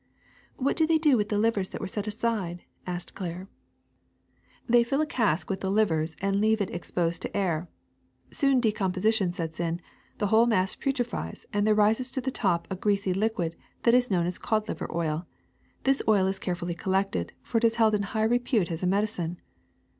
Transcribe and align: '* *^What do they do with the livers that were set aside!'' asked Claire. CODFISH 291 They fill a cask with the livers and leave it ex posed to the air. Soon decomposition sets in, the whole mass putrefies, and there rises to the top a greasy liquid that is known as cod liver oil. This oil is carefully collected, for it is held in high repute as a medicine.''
'* 0.33 0.59
*^What 0.59 0.73
do 0.75 0.87
they 0.87 0.97
do 0.97 1.15
with 1.15 1.29
the 1.29 1.37
livers 1.37 1.69
that 1.69 1.79
were 1.79 1.87
set 1.87 2.07
aside!'' 2.07 2.63
asked 2.87 3.13
Claire. 3.13 3.47
CODFISH 4.65 4.65
291 4.65 4.71
They 4.79 4.83
fill 4.83 5.01
a 5.01 5.05
cask 5.05 5.47
with 5.47 5.59
the 5.59 5.69
livers 5.69 6.15
and 6.23 6.41
leave 6.41 6.59
it 6.59 6.71
ex 6.73 6.89
posed 6.89 7.21
to 7.21 7.27
the 7.27 7.37
air. 7.37 7.69
Soon 8.31 8.59
decomposition 8.59 9.31
sets 9.31 9.59
in, 9.59 9.79
the 10.17 10.25
whole 10.33 10.47
mass 10.47 10.75
putrefies, 10.75 11.45
and 11.53 11.67
there 11.67 11.75
rises 11.75 12.09
to 12.13 12.19
the 12.19 12.31
top 12.31 12.65
a 12.71 12.75
greasy 12.75 13.13
liquid 13.13 13.55
that 13.83 13.93
is 13.93 14.09
known 14.09 14.25
as 14.25 14.39
cod 14.39 14.67
liver 14.67 14.89
oil. 14.91 15.27
This 15.83 16.01
oil 16.07 16.25
is 16.25 16.39
carefully 16.39 16.73
collected, 16.73 17.33
for 17.43 17.59
it 17.59 17.63
is 17.63 17.75
held 17.75 17.93
in 17.93 18.01
high 18.01 18.23
repute 18.23 18.71
as 18.71 18.81
a 18.81 18.87
medicine.'' 18.87 19.39